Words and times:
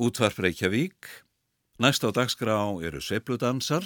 Útvarp 0.00 0.38
Reykjavík. 0.40 0.96
Næst 1.76 2.00
á 2.00 2.08
dagskrá 2.08 2.56
eru 2.80 3.00
Sveipludansar. 3.04 3.84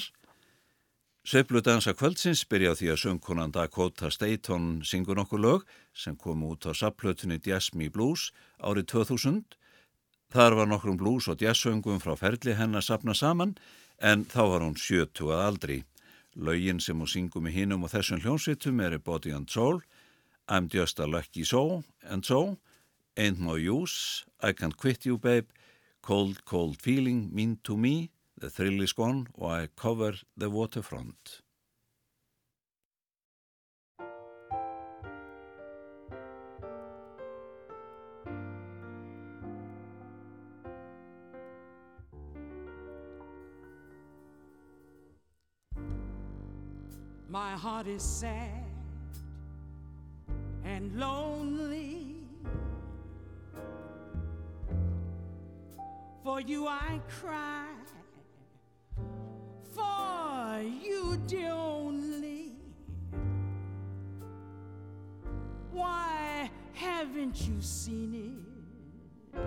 Sveipludansa 1.26 1.90
kvöldsins 1.98 2.44
byrja 2.46 2.76
því 2.78 2.90
að 2.92 3.00
söngkonan 3.02 3.50
Dakota 3.50 4.12
Staton 4.14 4.84
syngur 4.86 5.18
nokkur 5.18 5.42
lög 5.42 5.64
sem 5.90 6.14
kom 6.14 6.44
út 6.46 6.70
á 6.70 6.70
sapplötunni 6.70 7.40
Jasmine 7.42 7.90
Blues 7.90 8.30
árið 8.62 8.86
2000. 8.94 9.42
Þar 10.30 10.54
var 10.54 10.70
nokkrum 10.70 11.00
blues 11.02 11.26
og 11.26 11.42
jazzsöngum 11.42 11.98
frá 11.98 12.14
ferli 12.14 12.54
hennar 12.54 12.86
sapna 12.86 13.10
saman 13.14 13.58
en 13.98 14.22
þá 14.22 14.42
var 14.54 14.62
hún 14.62 14.78
sjötu 14.78 15.34
að 15.34 15.44
aldri. 15.48 15.80
Laugin 16.38 16.78
sem 16.78 16.94
hún 16.94 17.10
syngur 17.10 17.42
með 17.42 17.58
hinnum 17.58 17.82
og 17.82 17.90
þessum 17.90 18.22
hljónsvitum 18.22 18.78
eru 18.86 19.02
Body 19.02 19.34
and 19.34 19.50
Soul, 19.50 19.82
I'm 20.46 20.70
Just 20.70 21.00
a 21.00 21.10
Lucky 21.10 21.42
So 21.42 21.82
and 22.06 22.22
So, 22.22 22.58
Ain't 23.16 23.40
No 23.40 23.58
Use, 23.58 24.22
I 24.38 24.52
Can't 24.52 24.76
Quit 24.76 25.06
You 25.06 25.18
Babe, 25.18 25.50
Cold, 26.04 26.44
Cold 26.44 26.82
Feeling, 26.82 27.30
Mean 27.32 27.58
to 27.64 27.78
Me, 27.78 28.10
The 28.38 28.50
Thrill 28.50 28.82
is 28.82 28.92
Gone 28.92 29.26
og 29.38 29.62
I 29.62 29.68
Cover 29.74 30.12
the 30.36 30.50
Waterfront. 30.50 31.40
My 47.30 47.56
heart 47.56 47.86
is 47.86 48.02
sad 48.02 48.66
and 50.66 51.00
lonely 51.00 51.93
For 56.24 56.40
you 56.40 56.66
I 56.66 57.02
cry, 57.20 57.66
for 59.74 60.62
you 60.62 61.18
dear 61.26 61.50
only. 61.50 62.52
Why 65.70 66.50
haven't 66.72 67.46
you 67.46 67.60
seen 67.60 68.40
it? 69.34 69.40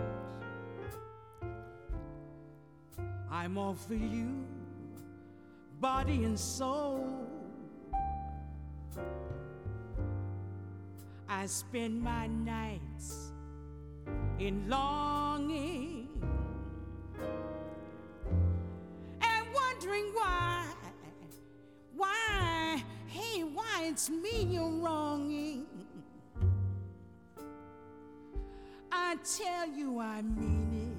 I'm 3.31 3.57
all 3.57 3.73
for 3.73 3.95
you, 3.95 4.45
body 5.81 6.25
and 6.25 6.39
soul. 6.39 7.27
I 11.27 11.47
spend 11.47 12.03
my 12.03 12.27
nights 12.27 13.31
in 14.37 14.69
longing 14.69 15.96
it's 23.97 24.11
me 24.11 24.43
you're 24.51 24.69
wronging. 24.69 25.65
I 28.91 29.15
tell 29.37 29.67
you 29.67 29.99
I 29.99 30.21
mean 30.21 30.95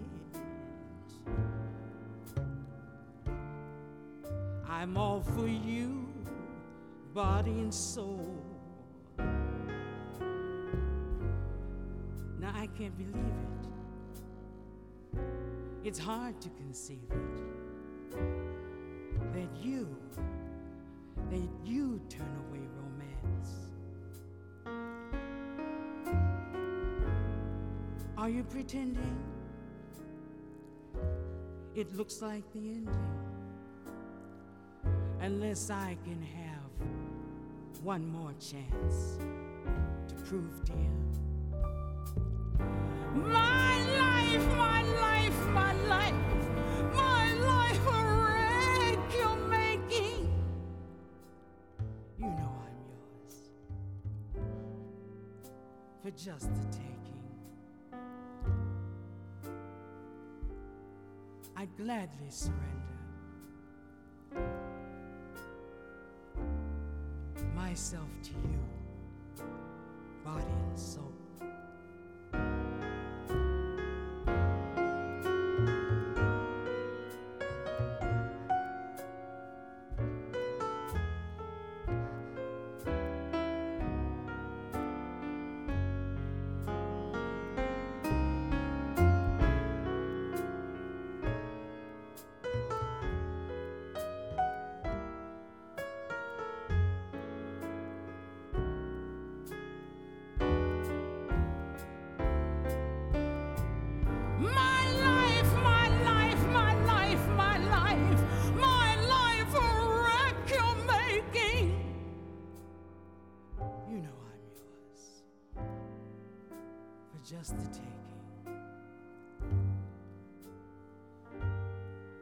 it. 3.25 3.31
I'm 4.69 4.97
all 4.97 5.21
for 5.21 5.47
you, 5.47 6.09
body 7.15 7.53
and 7.53 7.73
soul. 7.73 8.43
Now 12.41 12.53
I 12.53 12.67
can't 12.77 12.99
believe 12.99 13.15
it. 15.15 15.21
It's 15.85 16.01
hard 16.01 16.41
to 16.41 16.49
conceive 16.49 17.13
it 17.13 18.17
that 19.35 19.49
you, 19.63 19.97
that 21.31 21.49
you 21.65 22.01
turn 22.09 22.37
away 22.49 22.59
Are 28.29 28.31
you 28.31 28.45
pretending? 28.45 29.17
It 31.75 31.97
looks 31.97 32.21
like 32.21 32.45
the 32.53 32.59
ending. 32.59 32.91
Unless 35.23 35.71
I 35.71 35.97
can 36.05 36.21
have 36.21 37.83
one 37.83 38.07
more 38.07 38.35
chance 38.35 39.17
to 40.09 40.15
prove, 40.27 40.63
dear. 40.67 40.77
My 43.15 43.79
life, 43.97 44.47
my 44.59 44.83
life, 44.83 45.47
my 45.55 45.73
life, 45.89 46.15
my 46.95 47.33
life. 47.33 47.87
A 47.87 47.99
wreck 48.27 48.99
you're 49.17 49.49
making. 49.49 50.31
You 52.19 52.27
know 52.27 52.53
I'm 52.67 52.79
yours 52.93 53.35
for 56.03 56.11
just 56.11 56.53
the 56.53 56.67
taking. 56.77 57.08
Gladly 61.79 62.29
surrender 62.29 62.59
myself 67.55 68.09
to 68.21 68.31
you, 68.31 69.45
body 70.25 70.45
and 70.69 70.77
soul. 70.77 71.18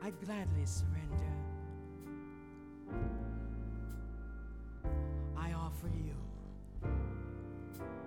I'd 0.07 0.25
gladly 0.25 0.65
surrender. 0.65 1.33
I 5.37 5.53
offer 5.53 5.89
you 5.89 6.15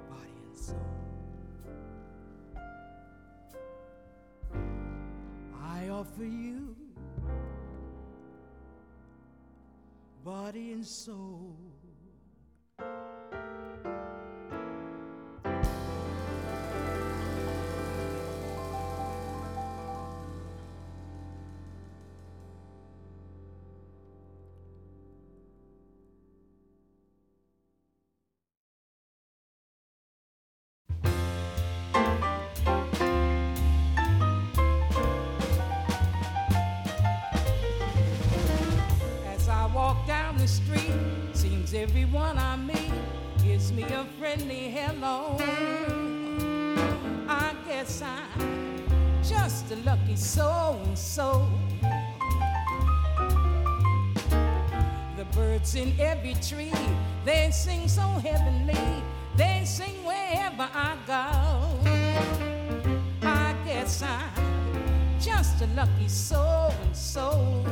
body 0.10 0.32
and 0.48 0.58
soul. 0.58 0.78
I 5.62 5.90
offer 5.90 6.24
you 6.24 6.74
body 10.24 10.72
and 10.72 10.86
soul. 10.86 11.49
Seems 41.70 41.90
everyone 41.90 42.38
I 42.40 42.56
meet 42.56 42.92
gives 43.44 43.72
me 43.72 43.84
a 43.84 44.04
friendly 44.18 44.72
hello. 44.72 45.38
I 47.28 47.54
guess 47.68 48.02
I'm 48.02 48.84
just 49.22 49.72
a 49.72 49.76
lucky 49.78 50.16
so 50.16 50.80
and 50.84 50.98
so. 50.98 51.48
The 55.16 55.26
birds 55.36 55.76
in 55.76 55.94
every 56.00 56.34
tree, 56.42 56.72
they 57.24 57.52
sing 57.52 57.88
so 57.88 58.02
heavenly. 58.02 59.04
They 59.36 59.62
sing 59.64 60.04
wherever 60.04 60.68
I 60.74 60.96
go. 61.06 61.22
I 63.28 63.56
guess 63.66 64.02
I'm 64.02 65.20
just 65.20 65.62
a 65.62 65.68
lucky 65.76 66.08
soul 66.08 66.74
and 66.82 66.96
soul. 66.96 67.64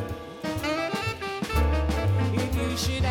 If 2.34 2.56
you 2.56 2.78
should 2.78 3.06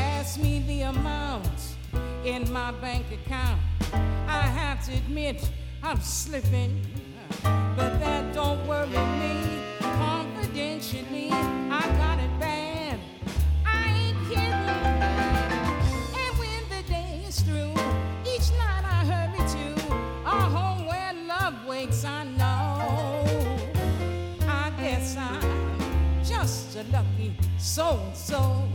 in 2.27 2.53
my 2.53 2.73
bank 2.73 3.07
account, 3.13 3.61
I 4.27 4.41
have 4.41 4.85
to 4.87 4.93
admit 4.95 5.49
I'm 5.81 6.01
slipping, 6.01 6.85
but 7.43 8.01
that 8.01 8.35
don't 8.35 8.67
worry 8.67 8.89
me. 8.89 9.63
Confidentially, 9.79 11.31
I 11.31 11.83
got 11.97 12.19
it 12.19 12.41
bad. 12.41 12.99
I 13.65 13.93
ain't 13.93 14.19
kidding. 14.29 14.53
And 16.21 16.39
when 16.41 16.63
the 16.69 16.83
day 16.89 17.23
is 17.29 17.41
through, 17.43 17.71
each 18.27 18.51
night 18.59 18.85
I 18.85 19.05
hurry 19.07 19.43
to 19.55 19.65
a 20.27 20.41
home 20.57 20.87
where 20.87 21.13
love 21.29 21.65
waits. 21.65 22.05
I 22.05 22.25
know. 22.25 23.23
I 24.49 24.73
guess 24.81 25.17
I'm 25.17 26.25
just 26.25 26.75
a 26.75 26.83
lucky 26.91 27.37
soul 27.57 28.01
soul, 28.15 28.66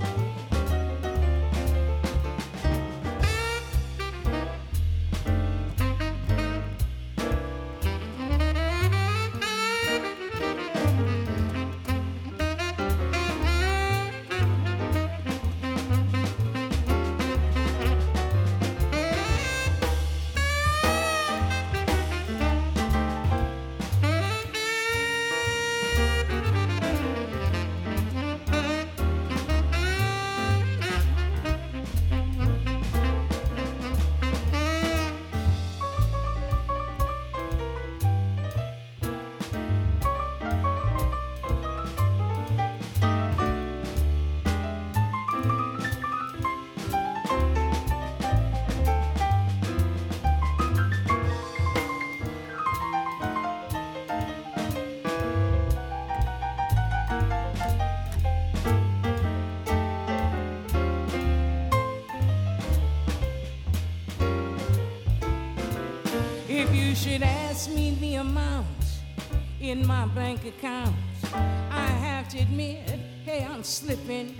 in 69.71 69.87
my 69.87 70.05
bank 70.07 70.45
account, 70.45 70.93
I 71.33 71.87
have 72.05 72.27
to 72.27 72.39
admit, 72.39 72.89
hey, 73.23 73.47
I'm 73.49 73.63
slipping. 73.63 74.35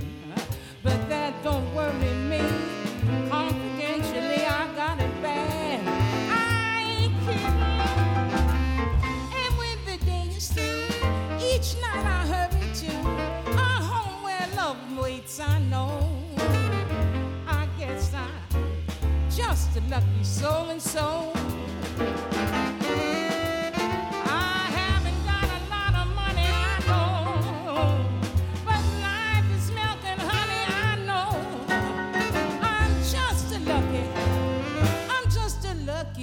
But 0.83 1.07
that 1.07 1.42
don't 1.42 1.74
worry 1.74 2.13
me. 2.31 2.42
Confidentially, 3.30 4.44
I 4.45 4.68
got 4.75 5.00
it 5.00 5.22
bad. 5.22 5.80
I 6.28 6.81
ain't 6.81 7.16
kidding. 7.24 7.62
And 9.42 9.51
when 9.62 9.78
the 9.86 10.06
day 10.06 10.28
is 10.36 10.50
through, 10.50 10.88
each 11.39 11.80
night 11.80 12.06
I 12.18 12.22
hurry 12.34 12.68
to 12.81 12.92
a 13.57 13.69
home 13.89 14.24
where 14.24 14.48
love 14.57 14.80
waits. 14.98 15.39
I 15.39 15.60
know. 15.72 16.10
I 17.48 17.69
guess 17.80 18.13
I'm 18.13 18.63
just 19.30 19.77
a 19.77 19.81
lucky 19.89 20.24
soul 20.24 20.72
and 20.72 20.81
soul. 20.81 21.41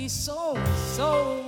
A 0.08 1.02
lucky 1.02 1.47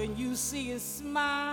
when 0.00 0.16
you 0.16 0.34
see 0.34 0.72
a 0.72 0.78
smile. 0.80 1.49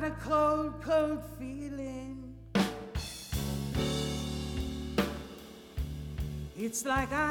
got 0.00 0.10
a 0.10 0.14
cold, 0.14 0.82
cold 0.82 1.22
feeling. 1.38 2.34
It's 6.56 6.84
like 6.86 7.12
I 7.12 7.29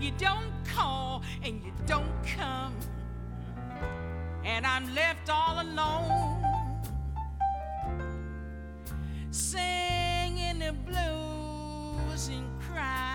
You 0.00 0.12
don't 0.16 0.52
call 0.64 1.22
and 1.42 1.60
you 1.62 1.72
don't 1.86 2.12
come. 2.24 2.74
And 4.44 4.64
I'm 4.64 4.94
left 4.94 5.28
all 5.28 5.60
alone. 5.60 6.44
Singing 9.30 10.60
the 10.60 10.72
blues 10.72 12.28
and 12.28 12.46
crying. 12.60 13.07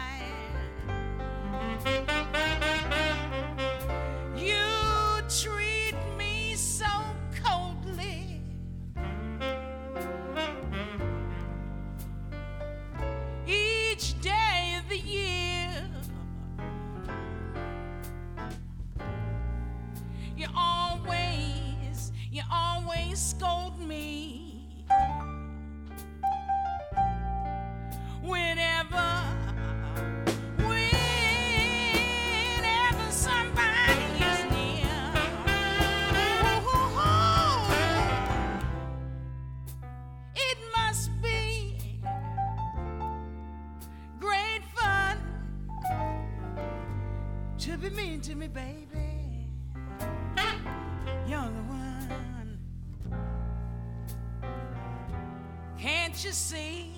see. 56.53 56.92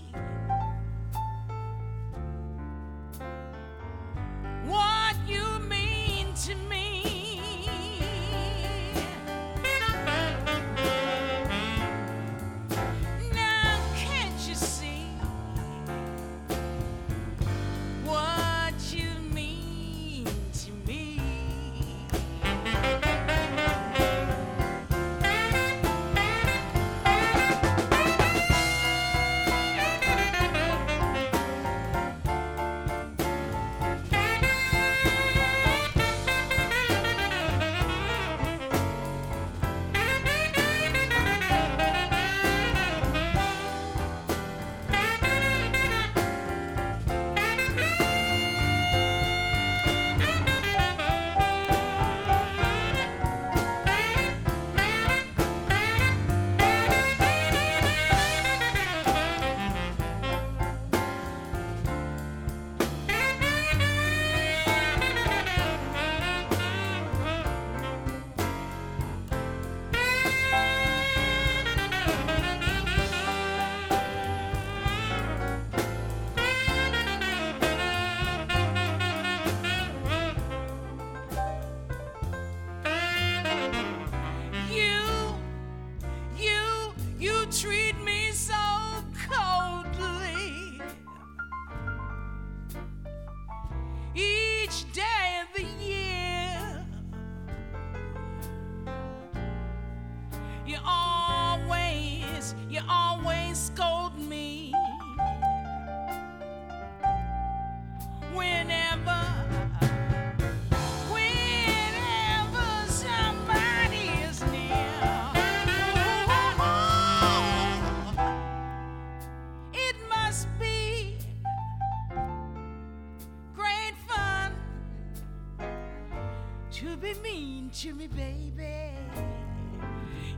to 127.82 127.94
me, 127.94 128.08
baby. 128.08 128.94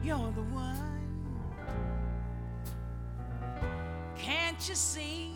You're 0.03 0.31
the 0.31 0.41
one. 0.41 1.03
Can't 4.17 4.67
you 4.67 4.73
see? 4.73 5.33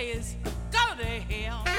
say 0.00 0.08
is 0.08 0.36
go 0.72 0.94
to 0.96 1.04
hell. 1.04 1.69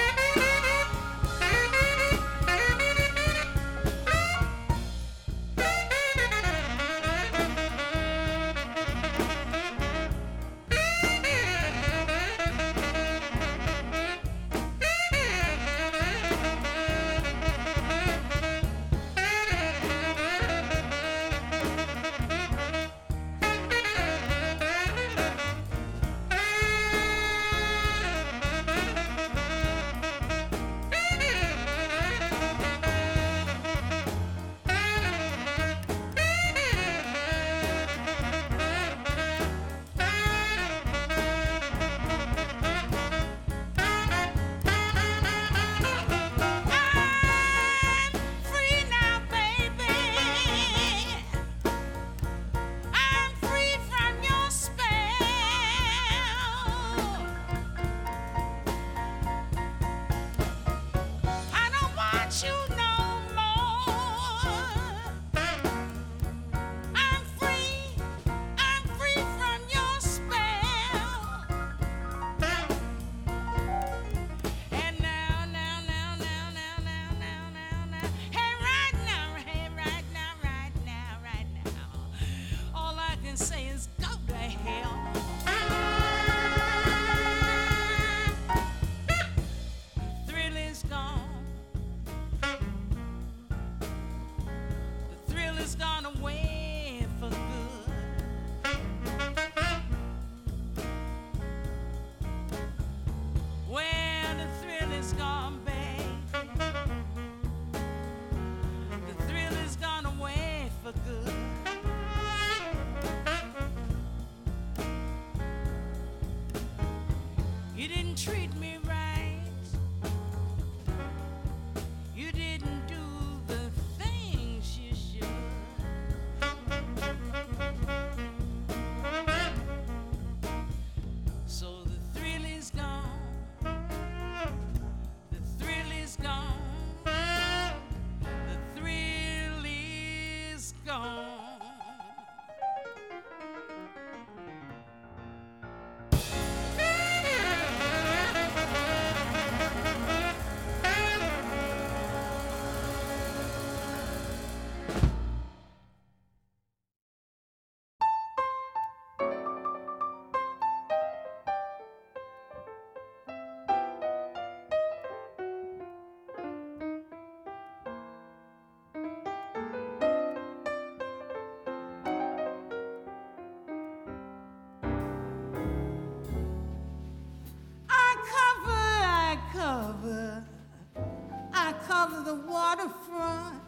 the 182.23 182.35
waterfront. 182.35 183.61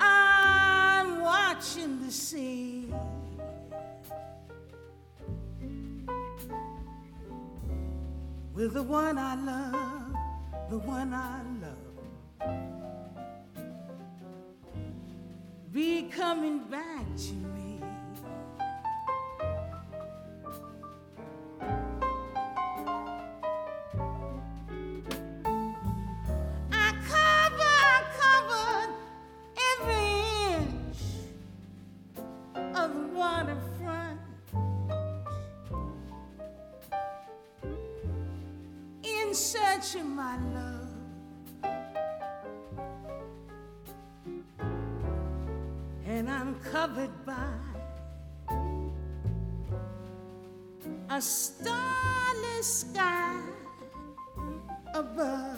I'm 0.00 1.20
watching 1.20 2.04
the 2.04 2.10
sea. 2.10 2.92
With 8.54 8.74
the 8.74 8.82
one 8.82 9.18
I 9.18 9.34
love, 9.34 10.14
the 10.70 10.78
one 10.78 11.12
I 11.12 11.42
love. 11.60 11.94
Be 15.72 16.08
coming 16.08 16.60
back 16.70 17.04
to 17.16 17.43
goodbye. 55.16 55.53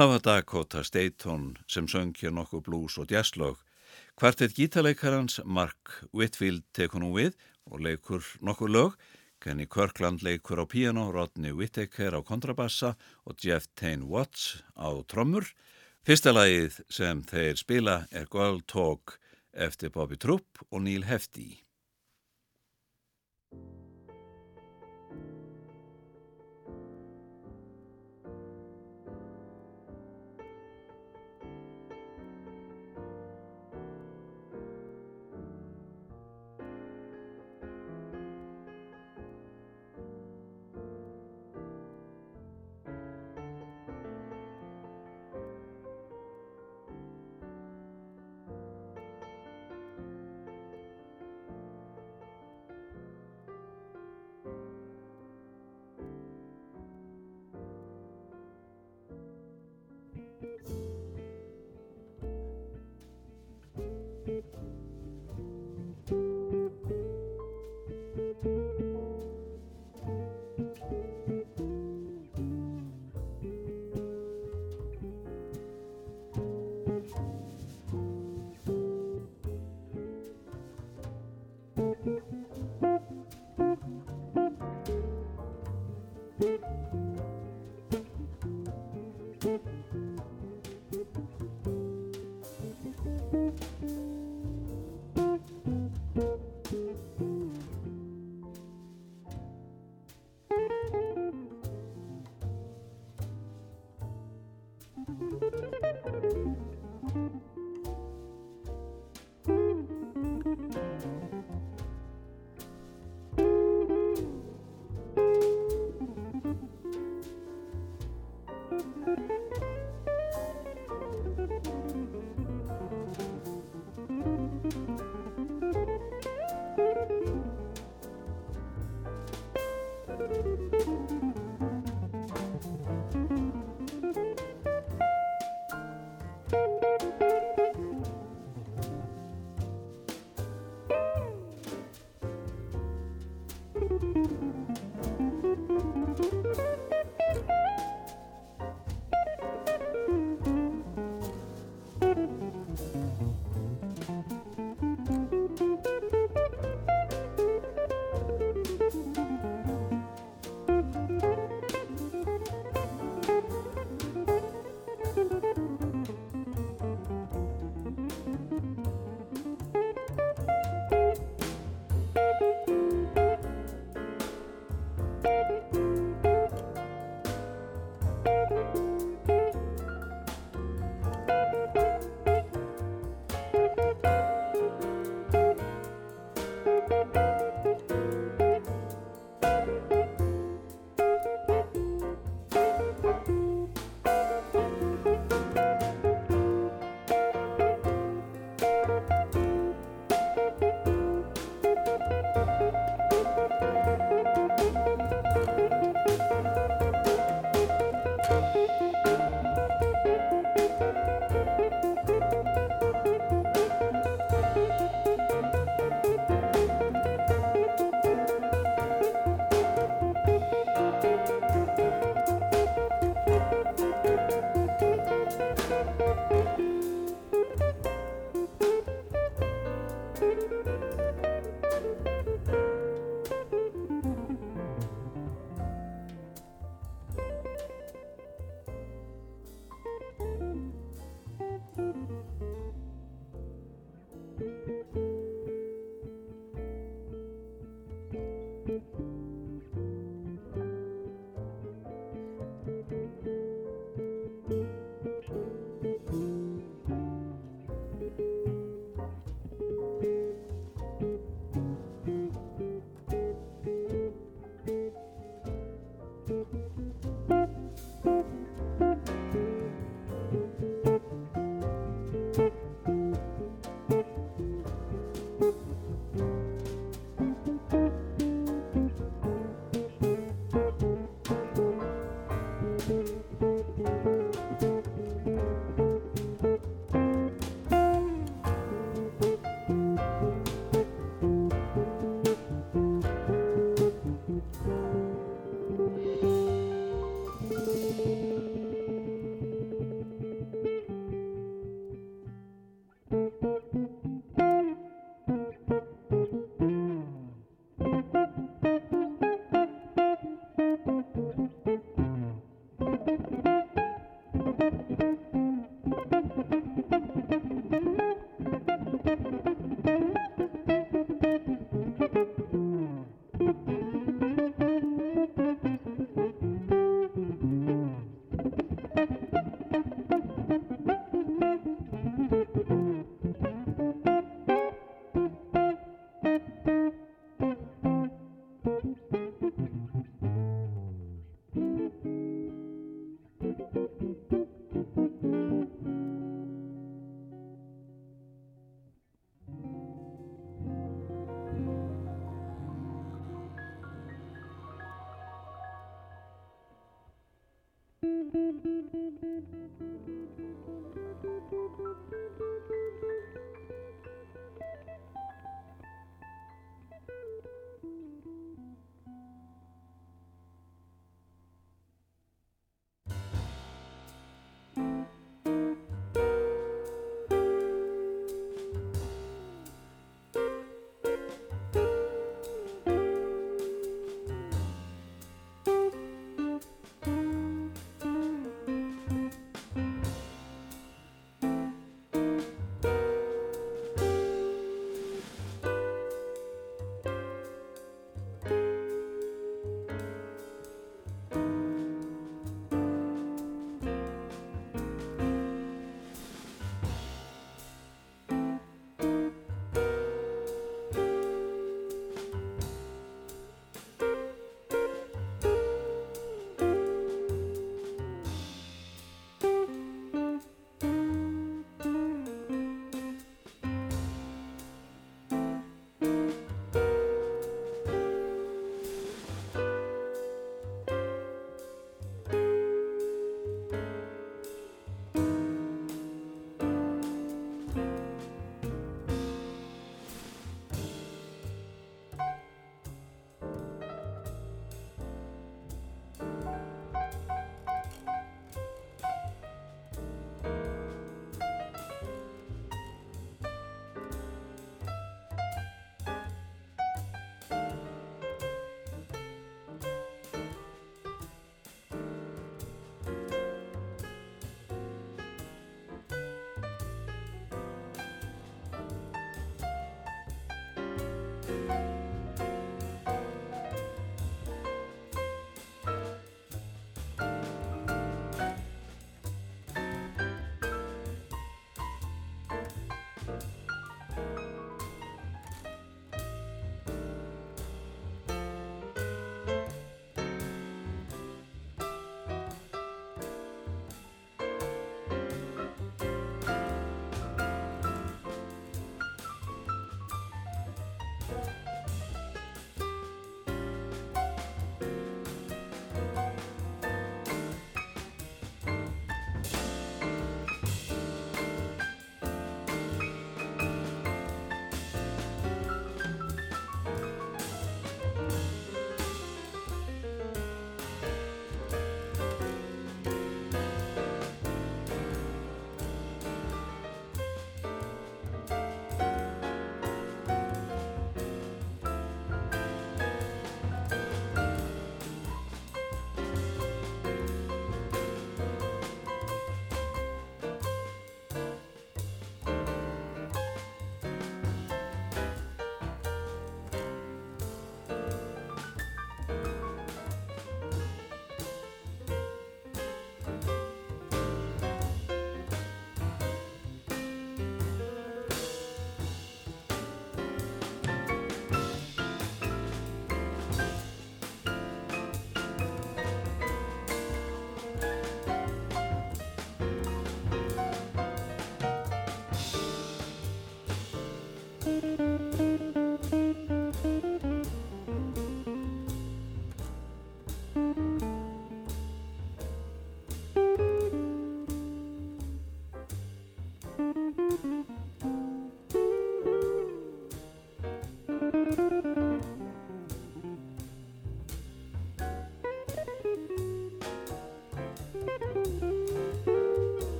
Það 0.00 0.08
var 0.08 0.22
Dakota 0.24 0.80
Staton 0.80 1.42
sem 1.68 1.84
söng 1.84 2.14
hér 2.16 2.32
nokkuð 2.32 2.62
blues 2.64 2.94
og 2.96 3.10
jazzlög. 3.12 3.58
Kvartett 4.16 4.56
gítarleikarans 4.56 5.42
Mark 5.44 5.90
Whitfield 6.16 6.64
tekur 6.72 7.04
nú 7.04 7.10
við 7.18 7.36
og 7.68 7.84
leikur 7.84 8.24
nokkuð 8.40 8.72
lög. 8.72 8.96
Kenny 9.44 9.68
Kirkland 9.68 10.24
leikur 10.24 10.64
á 10.64 10.64
piano, 10.64 11.10
Rodney 11.12 11.52
Whittaker 11.52 12.16
á 12.16 12.24
kontrabassa 12.24 12.94
og 13.28 13.44
Jeff 13.44 13.68
Tain 13.76 14.08
Watts 14.08 14.64
á 14.72 14.88
trommur. 15.04 15.52
Fyrsta 16.00 16.32
lagið 16.32 16.80
sem 16.88 17.20
þeir 17.20 17.60
spila 17.60 18.06
er 18.08 18.24
Girl 18.32 18.64
Talk 18.64 19.18
eftir 19.52 19.92
Bobby 19.92 20.16
Troop 20.16 20.64
og 20.70 20.80
Neil 20.80 21.04
Hefti. 21.04 21.60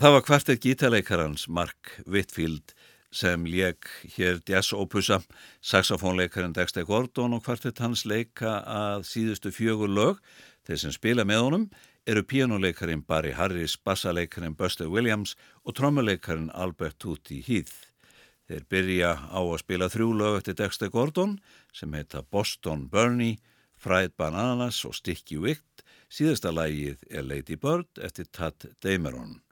Það 0.00 0.14
var 0.14 0.22
kvartið 0.24 0.58
gítarleikarans 0.64 1.42
Mark 1.52 1.90
Whitfield 2.08 2.70
sem 3.12 3.42
leik 3.44 3.84
hér 4.14 4.38
jazz-opusa, 4.48 5.18
saxofónleikarin 5.60 6.54
Dexter 6.56 6.86
Gordon 6.88 7.34
og 7.36 7.42
kvartið 7.44 7.82
hans 7.84 8.06
leika 8.08 8.54
að 8.64 9.04
síðustu 9.10 9.52
fjögur 9.52 9.92
lög. 9.92 10.22
Þeir 10.64 10.80
sem 10.80 10.94
spila 10.96 11.26
með 11.28 11.42
honum 11.44 11.66
eru 12.08 12.22
píjánuleikarin 12.24 13.02
Barry 13.04 13.34
Harris, 13.36 13.74
bassaleikarin 13.76 14.56
Buster 14.56 14.88
Williams 14.88 15.34
og 15.68 15.76
trommuleikarin 15.76 16.48
Albert 16.56 16.96
Tutti 17.04 17.42
Heath. 17.44 17.92
Þeir 18.48 18.64
byrja 18.72 19.12
á 19.28 19.40
að 19.42 19.60
spila 19.66 19.90
þrjú 19.92 20.08
lög 20.16 20.40
eftir 20.40 20.56
Dexter 20.62 20.88
Gordon 20.88 21.36
sem 21.76 21.92
heita 21.92 22.24
Boston 22.24 22.88
Bernie, 22.88 23.36
Fried 23.76 24.16
Bananas 24.16 24.80
og 24.88 24.96
Sticky 24.96 25.36
Wicked. 25.44 25.84
Síðasta 26.08 26.56
lægið 26.56 27.04
er 27.12 27.28
Lady 27.28 27.60
Bird 27.60 28.00
eftir 28.00 28.32
Tad 28.32 28.64
Dameron. 28.80 29.42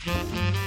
Mm-hmm. 0.00 0.61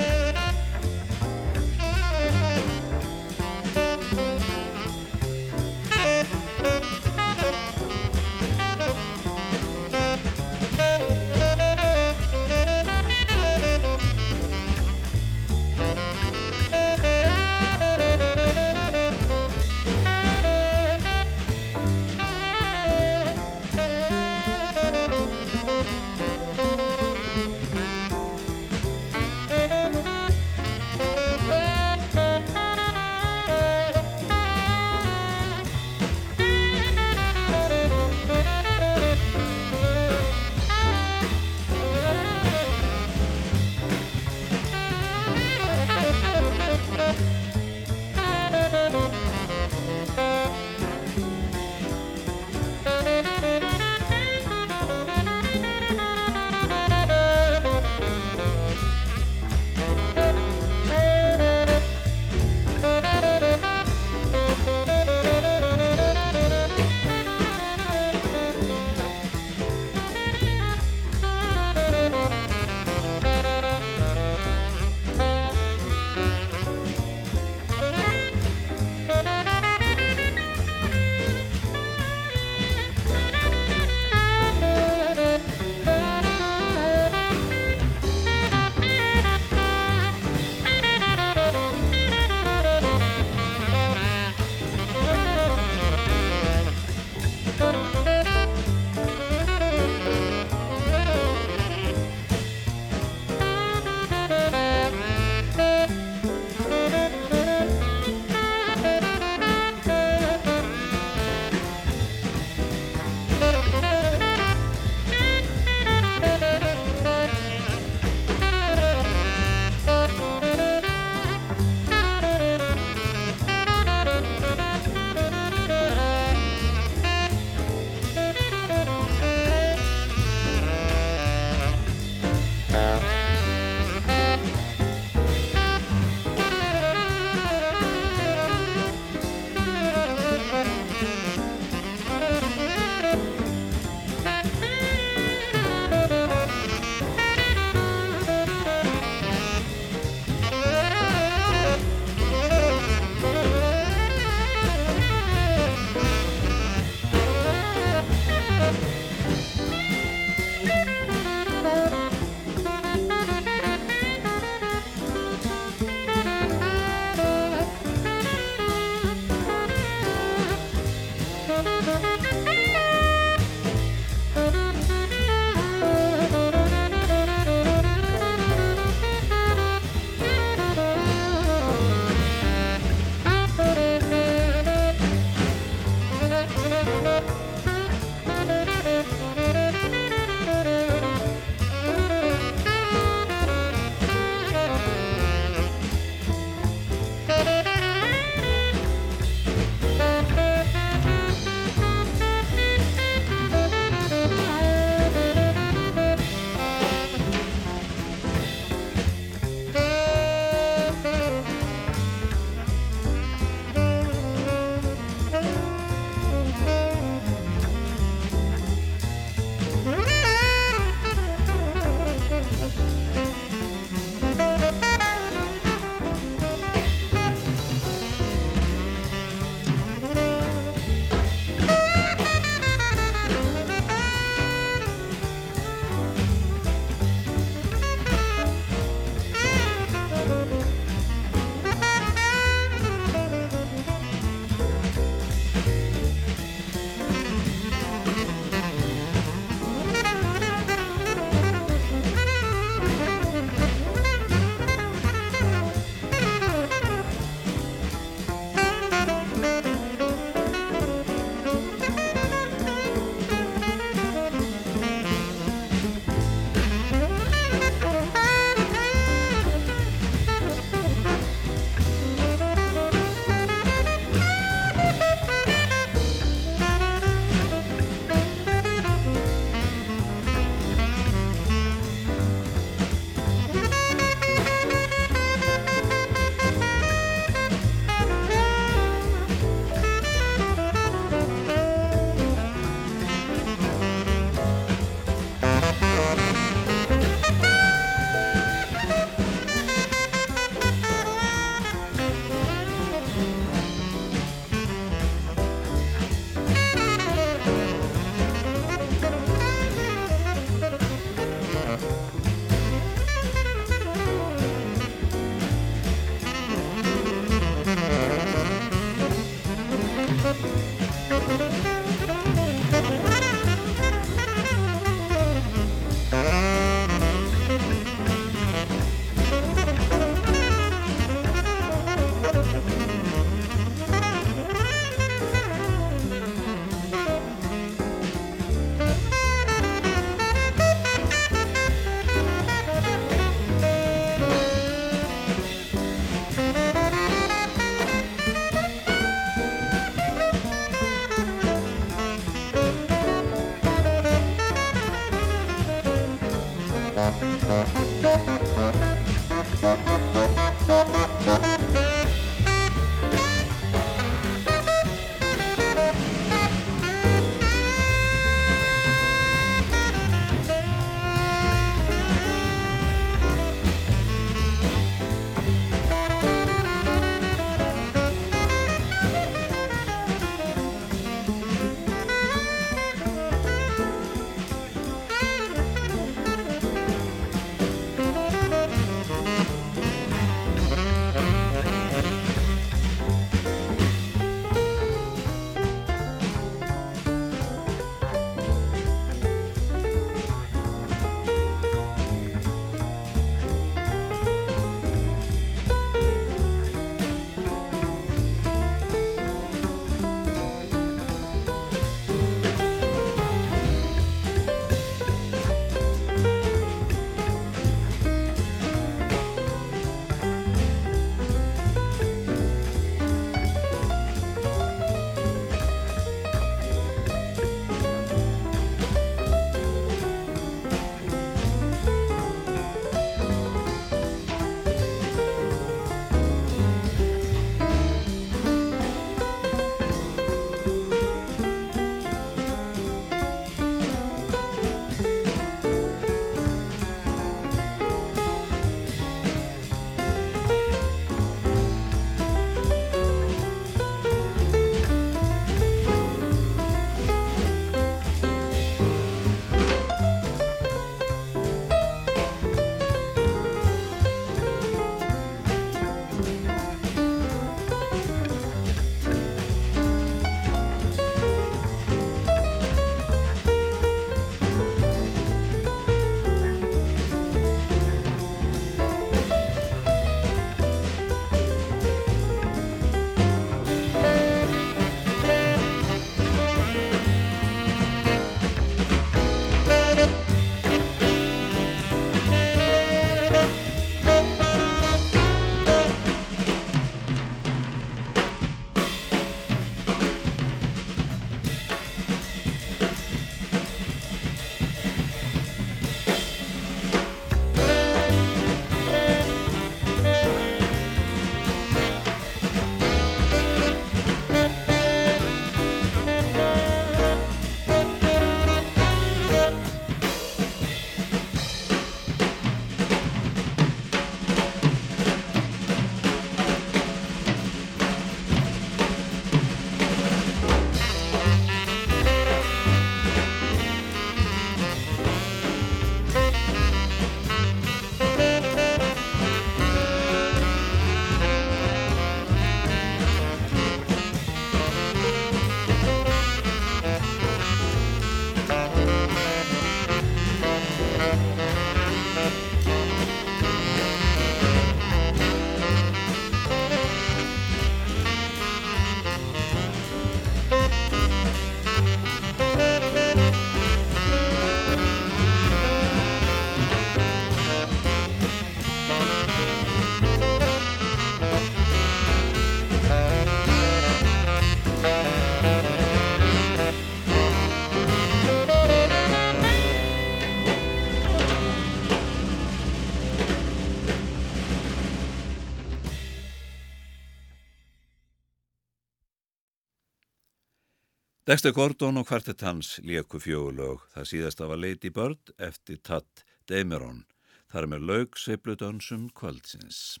Dexter 591.30 591.52
Gordon 591.54 592.00
og 592.00 592.08
kvartett 592.08 592.40
hans 592.42 592.80
lieku 592.82 593.20
fjögulög. 593.22 593.84
Það 593.94 594.06
síðasta 594.10 594.48
var 594.50 594.58
Lady 594.58 594.90
Bird 594.90 595.30
eftir 595.38 595.76
Tatt 595.78 596.24
Dameron. 596.50 597.04
Það 597.46 597.60
er 597.60 597.68
með 597.70 597.84
laug 597.86 598.18
seifludönsum 598.18 599.04
kvöldsins. 599.14 600.00